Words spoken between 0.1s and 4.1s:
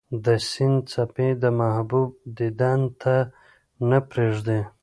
د سیند څپې د محبوب دیدن ته نه